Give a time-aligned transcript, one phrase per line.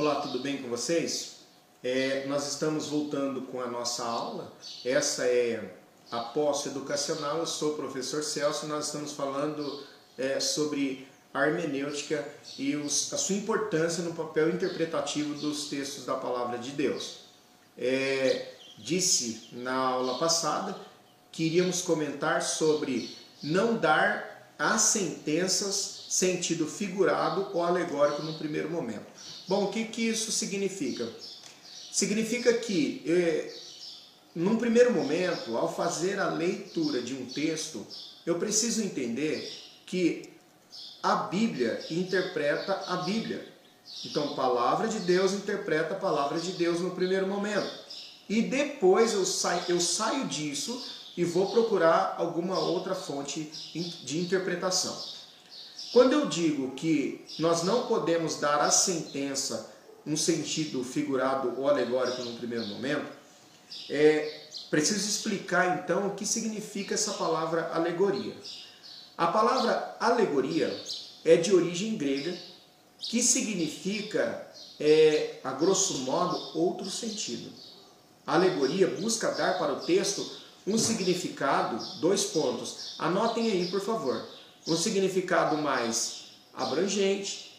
[0.00, 1.40] Olá, tudo bem com vocês?
[1.84, 4.50] É, nós estamos voltando com a nossa aula.
[4.82, 5.74] Essa é
[6.10, 7.36] a posse educacional.
[7.36, 9.84] Eu sou o professor Celso e nós estamos falando
[10.16, 12.26] é, sobre hermenêutica
[12.58, 17.18] e os, a sua importância no papel interpretativo dos textos da palavra de Deus.
[17.76, 20.74] É, disse na aula passada
[21.30, 29.06] que iríamos comentar sobre não dar as sentenças sentido figurado ou alegórico no primeiro momento.
[29.50, 31.08] Bom, o que, que isso significa?
[31.90, 33.52] Significa que, eh,
[34.32, 37.84] num primeiro momento, ao fazer a leitura de um texto,
[38.24, 39.44] eu preciso entender
[39.84, 40.30] que
[41.02, 43.44] a Bíblia interpreta a Bíblia.
[44.04, 47.72] Então, palavra de Deus interpreta a palavra de Deus no primeiro momento.
[48.28, 50.80] E depois eu saio, eu saio disso
[51.16, 53.50] e vou procurar alguma outra fonte
[54.04, 55.19] de interpretação.
[55.92, 59.74] Quando eu digo que nós não podemos dar à sentença
[60.06, 63.10] um sentido figurado ou alegórico no primeiro momento,
[63.88, 68.36] é preciso explicar então o que significa essa palavra alegoria.
[69.18, 70.72] A palavra alegoria
[71.24, 72.38] é de origem grega,
[72.96, 74.46] que significa,
[74.78, 77.50] é, a grosso modo, outro sentido.
[78.24, 82.94] A alegoria busca dar para o texto um significado, dois pontos.
[82.96, 87.50] Anotem aí, por favor um significado mais abrangente,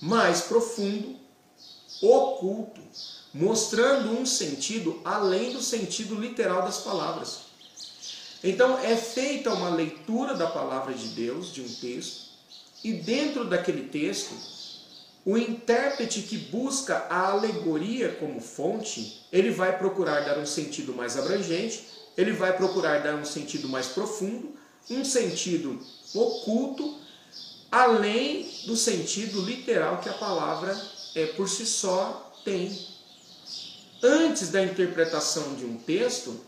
[0.00, 1.16] mais profundo,
[2.02, 2.80] oculto,
[3.32, 7.52] mostrando um sentido além do sentido literal das palavras.
[8.42, 12.32] Então é feita uma leitura da palavra de Deus, de um texto,
[12.82, 14.34] e dentro daquele texto,
[15.24, 21.16] o intérprete que busca a alegoria como fonte, ele vai procurar dar um sentido mais
[21.16, 24.52] abrangente, ele vai procurar dar um sentido mais profundo,
[24.90, 25.78] um sentido
[26.14, 26.98] oculto,
[27.70, 30.78] além do sentido literal que a palavra
[31.14, 32.76] é, por si só tem.
[34.02, 36.38] Antes da interpretação de um texto,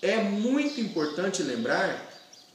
[0.00, 2.10] é muito importante lembrar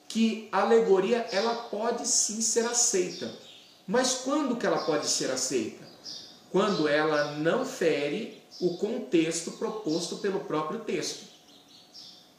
[0.07, 3.31] que a alegoria ela pode sim ser aceita.
[3.87, 5.85] Mas quando que ela pode ser aceita?
[6.51, 11.25] Quando ela não fere o contexto proposto pelo próprio texto.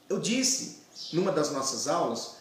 [0.09, 0.79] Eu disse
[1.13, 2.35] numa das nossas aulas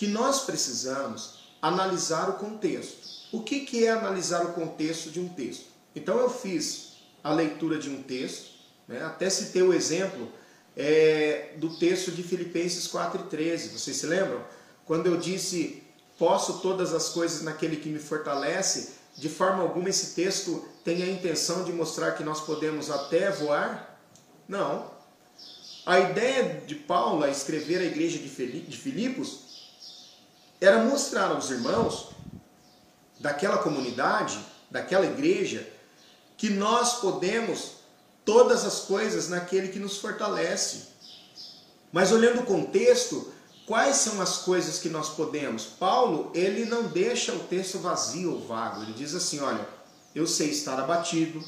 [0.00, 3.06] que nós precisamos analisar o contexto.
[3.30, 5.66] O que, que é analisar o contexto de um texto?
[5.94, 8.46] Então eu fiz a leitura de um texto,
[8.88, 9.04] né?
[9.04, 10.32] até citei o exemplo
[10.74, 13.72] é, do texto de Filipenses 4,13.
[13.72, 14.42] Vocês se lembram?
[14.86, 15.82] Quando eu disse,
[16.18, 21.10] posso todas as coisas naquele que me fortalece, de forma alguma esse texto tem a
[21.10, 24.00] intenção de mostrar que nós podemos até voar?
[24.48, 24.92] Não.
[25.84, 28.30] A ideia de Paulo a escrever a igreja de
[28.78, 29.49] Filipos
[30.60, 32.10] era mostrar aos irmãos
[33.18, 34.38] daquela comunidade,
[34.70, 35.66] daquela igreja,
[36.36, 37.80] que nós podemos
[38.24, 40.88] todas as coisas naquele que nos fortalece.
[41.92, 43.32] Mas olhando o contexto,
[43.66, 45.64] quais são as coisas que nós podemos?
[45.64, 48.82] Paulo, ele não deixa o texto vazio ou vago.
[48.82, 49.66] Ele diz assim, olha,
[50.14, 51.42] eu sei estar abatido,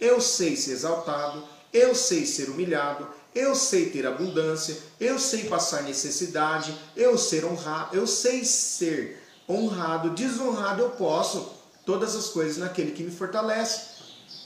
[0.00, 5.82] eu sei ser exaltado, eu sei ser humilhado, eu sei ter abundância, eu sei passar
[5.82, 11.52] necessidade, eu ser honrado, eu sei ser honrado, desonrado eu posso,
[11.84, 13.96] todas as coisas naquele que me fortalece.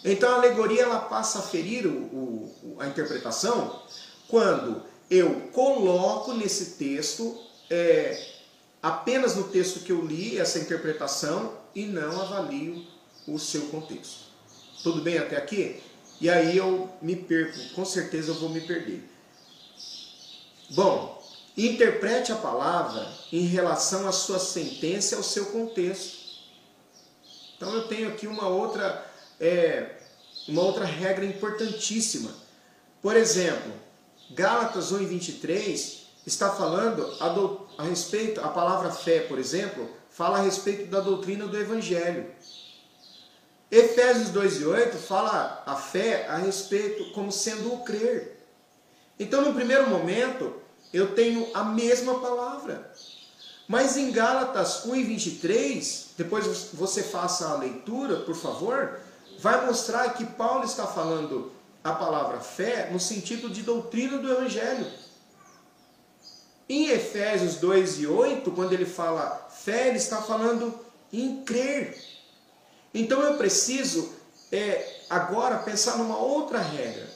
[0.05, 3.81] Então a alegoria ela passa a ferir o, o, a interpretação
[4.27, 7.39] quando eu coloco nesse texto,
[7.71, 8.29] é,
[8.83, 12.85] apenas no texto que eu li, essa interpretação e não avalio
[13.27, 14.31] o seu contexto.
[14.83, 15.81] Tudo bem até aqui?
[16.21, 19.09] E aí eu me perco, com certeza eu vou me perder.
[20.71, 21.23] Bom,
[21.57, 26.21] interprete a palavra em relação à sua sentença e ao seu contexto.
[27.57, 29.07] Então eu tenho aqui uma outra,
[29.41, 29.97] é,
[30.47, 32.31] uma outra regra importantíssima.
[33.01, 33.73] Por exemplo,
[34.31, 39.89] Gálatas 1 e 23 está falando a, do, a respeito, a palavra fé, por exemplo,
[40.11, 42.31] fala a respeito da doutrina do Evangelho.
[43.71, 48.41] Efésios 2 e 8 fala a fé a respeito como sendo o crer.
[49.19, 50.55] Então, no primeiro momento,
[50.93, 52.91] eu tenho a mesma palavra.
[53.69, 58.99] Mas em Gálatas 1 e 23, depois você faça a leitura, por favor,
[59.39, 61.53] vai mostrar que Paulo está falando
[61.85, 64.87] a palavra fé no sentido de doutrina do Evangelho.
[66.69, 70.75] Em Efésios 2 e 8, quando ele fala fé, ele está falando
[71.13, 71.97] em crer.
[72.93, 74.13] Então eu preciso
[74.51, 77.09] é, agora pensar numa outra regra,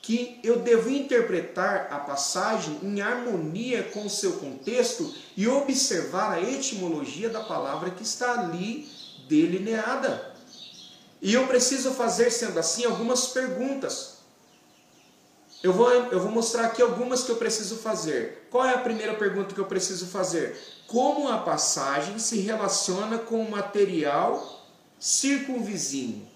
[0.00, 6.40] que eu devo interpretar a passagem em harmonia com o seu contexto e observar a
[6.40, 8.88] etimologia da palavra que está ali
[9.28, 10.34] delineada.
[11.20, 14.18] E eu preciso fazer, sendo assim, algumas perguntas.
[15.60, 18.46] Eu vou, eu vou mostrar aqui algumas que eu preciso fazer.
[18.48, 20.56] Qual é a primeira pergunta que eu preciso fazer?
[20.86, 24.55] Como a passagem se relaciona com o material
[24.98, 26.26] circunvizinho?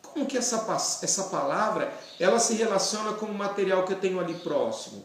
[0.00, 0.66] Como que essa,
[1.02, 5.04] essa palavra ela se relaciona com o material que eu tenho ali próximo?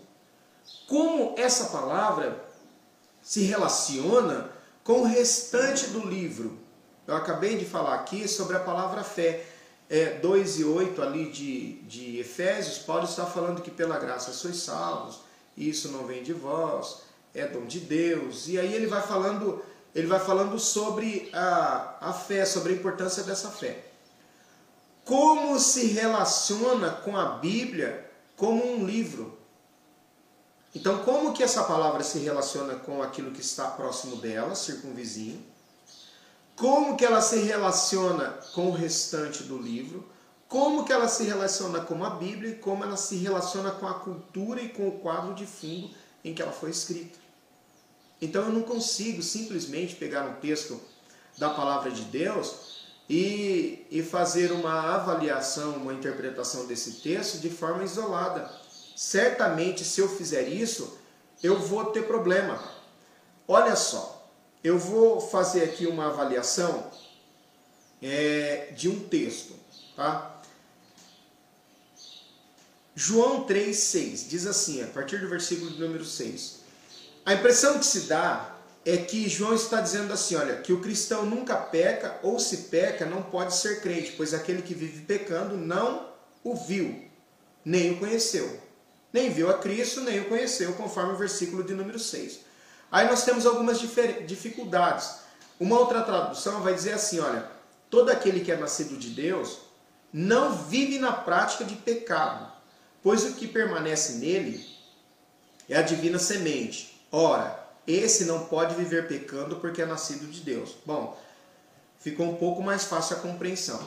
[0.88, 2.44] Como essa palavra
[3.22, 4.50] se relaciona
[4.84, 6.58] com o restante do livro?
[7.06, 9.46] Eu acabei de falar aqui sobre a palavra fé.
[9.90, 14.58] É, 2 e 8 ali de, de Efésios, Paulo está falando que pela graça sois
[14.58, 15.22] salvos,
[15.56, 17.04] isso não vem de vós,
[17.34, 18.50] é dom de Deus.
[18.50, 23.24] E aí ele vai falando, ele vai falando sobre a, a fé, sobre a importância
[23.24, 23.86] dessa fé.
[25.04, 29.38] Como se relaciona com a Bíblia como um livro?
[30.76, 35.44] Então, como que essa palavra se relaciona com aquilo que está próximo dela, circunvizinho?
[36.58, 40.04] como que ela se relaciona com o restante do livro,
[40.50, 43.94] como que ela se relaciona com a Bíblia e como ela se relaciona com a
[43.94, 45.92] cultura e com o quadro de fundo
[46.26, 47.20] em que ela foi escrita.
[48.22, 50.80] Então eu não consigo simplesmente pegar um texto
[51.38, 52.78] da palavra de Deus
[53.10, 58.52] e, e fazer uma avaliação, uma interpretação desse texto de forma isolada.
[58.96, 60.98] Certamente, se eu fizer isso,
[61.44, 62.60] eu vou ter problema.
[63.48, 64.30] Olha só,
[64.64, 66.92] eu vou fazer aqui uma avaliação
[68.02, 69.54] é, de um texto,
[69.96, 70.42] tá?
[72.96, 76.57] João 3,6 diz assim, a partir do versículo número 6.
[77.28, 81.26] A impressão que se dá é que João está dizendo assim: olha, que o cristão
[81.26, 86.10] nunca peca, ou se peca, não pode ser crente, pois aquele que vive pecando não
[86.42, 87.04] o viu,
[87.66, 88.62] nem o conheceu.
[89.12, 92.40] Nem viu a Cristo, nem o conheceu, conforme o versículo de número 6.
[92.90, 93.78] Aí nós temos algumas
[94.26, 95.16] dificuldades.
[95.60, 97.46] Uma outra tradução vai dizer assim: olha,
[97.90, 99.58] todo aquele que é nascido de Deus
[100.14, 102.50] não vive na prática de pecado,
[103.04, 104.66] pois o que permanece nele
[105.68, 106.97] é a divina semente.
[107.12, 110.76] Ora, esse não pode viver pecando porque é nascido de Deus.
[110.86, 111.18] Bom,
[112.00, 113.80] ficou um pouco mais fácil a compreensão.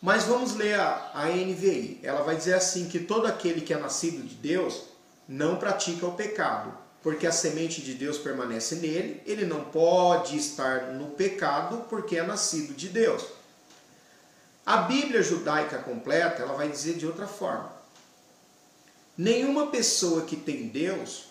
[0.00, 2.00] Mas vamos ler a, a NVI.
[2.02, 4.84] Ela vai dizer assim que todo aquele que é nascido de Deus
[5.28, 6.72] não pratica o pecado,
[7.02, 12.22] porque a semente de Deus permanece nele, ele não pode estar no pecado porque é
[12.22, 13.24] nascido de Deus.
[14.64, 17.72] A Bíblia judaica completa, ela vai dizer de outra forma.
[19.16, 21.27] Nenhuma pessoa que tem Deus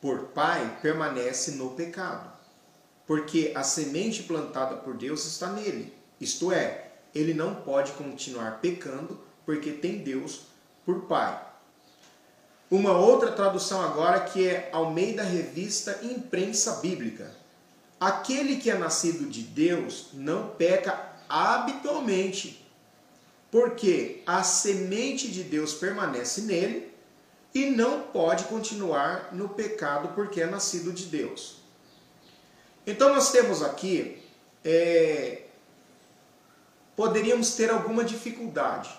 [0.00, 2.32] por pai permanece no pecado,
[3.06, 5.92] porque a semente plantada por Deus está nele.
[6.20, 10.42] Isto é, ele não pode continuar pecando porque tem Deus
[10.84, 11.46] por pai.
[12.70, 17.34] Uma outra tradução agora que é Almeida Revista Imprensa Bíblica.
[17.98, 22.64] Aquele que é nascido de Deus não peca habitualmente,
[23.50, 26.90] porque a semente de Deus permanece nele
[27.54, 31.56] e não pode continuar no pecado porque é nascido de Deus.
[32.86, 34.22] Então nós temos aqui,
[34.64, 35.42] é,
[36.96, 38.90] poderíamos ter alguma dificuldade,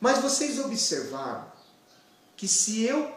[0.00, 1.46] mas vocês observaram
[2.36, 3.10] que se eu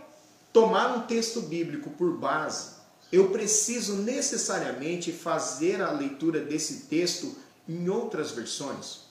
[0.53, 2.79] tomar um texto bíblico por base,
[3.11, 7.35] eu preciso necessariamente fazer a leitura desse texto
[7.67, 9.09] em outras versões.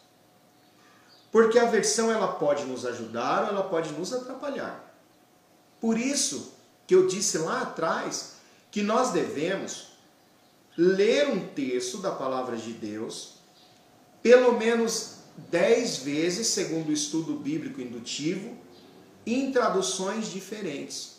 [1.30, 4.87] Porque a versão ela pode nos ajudar ou ela pode nos atrapalhar.
[5.80, 6.52] Por isso
[6.86, 8.34] que eu disse lá atrás
[8.70, 9.88] que nós devemos
[10.76, 13.38] ler um texto da palavra de Deus
[14.22, 15.18] pelo menos
[15.50, 18.56] dez vezes, segundo o estudo bíblico indutivo,
[19.24, 21.16] em traduções diferentes.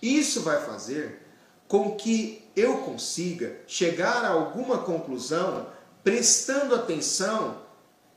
[0.00, 1.26] Isso vai fazer
[1.66, 5.66] com que eu consiga chegar a alguma conclusão
[6.02, 7.60] prestando atenção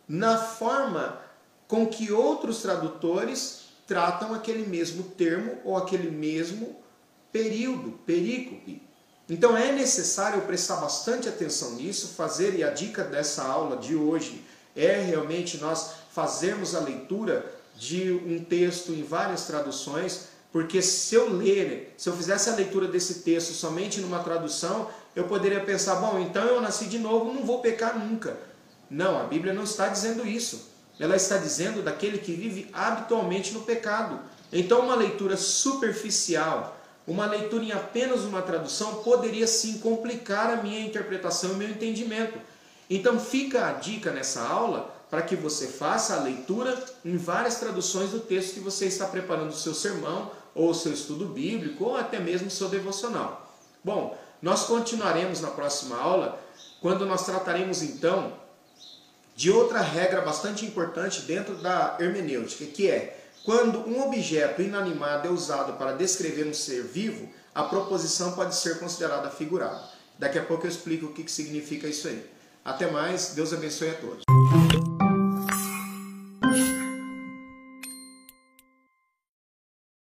[0.07, 1.19] na forma
[1.67, 3.60] com que outros tradutores
[3.91, 6.77] tratam aquele mesmo termo ou aquele mesmo
[7.29, 8.81] período, perícope.
[9.29, 14.45] Então é necessário prestar bastante atenção nisso, fazer, e a dica dessa aula de hoje
[14.77, 17.45] é realmente nós fazermos a leitura
[17.75, 22.87] de um texto em várias traduções, porque se eu ler, se eu fizesse a leitura
[22.87, 27.43] desse texto somente numa tradução, eu poderia pensar, bom, então eu nasci de novo, não
[27.43, 28.37] vou pecar nunca.
[28.89, 30.70] Não, a Bíblia não está dizendo isso.
[30.99, 34.19] Ela está dizendo daquele que vive habitualmente no pecado.
[34.51, 40.81] Então, uma leitura superficial, uma leitura em apenas uma tradução, poderia sim complicar a minha
[40.81, 42.37] interpretação e meu entendimento.
[42.89, 48.11] Então, fica a dica nessa aula para que você faça a leitura em várias traduções
[48.11, 51.97] do texto que você está preparando o seu sermão, ou o seu estudo bíblico, ou
[51.97, 53.53] até mesmo o seu devocional.
[53.83, 56.41] Bom, nós continuaremos na próxima aula,
[56.81, 58.33] quando nós trataremos então
[59.41, 65.31] de outra regra bastante importante dentro da hermenêutica, que é quando um objeto inanimado é
[65.31, 69.81] usado para descrever um ser vivo, a proposição pode ser considerada figurada.
[70.19, 72.23] Daqui a pouco eu explico o que significa isso aí.
[72.63, 74.21] Até mais, Deus abençoe a todos.